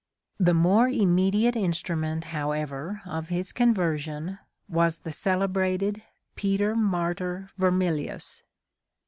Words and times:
The 0.39 0.55
more 0.55 0.87
immediate 0.89 1.55
instrument, 1.55 2.23
how 2.33 2.53
ever, 2.53 3.03
of 3.05 3.29
his 3.29 3.51
conversion, 3.51 4.39
was 4.67 5.01
the 5.01 5.11
celebrated 5.11 6.01
Peter 6.33 6.73
Martyr 6.75 7.51
Vermilius. 7.55 8.41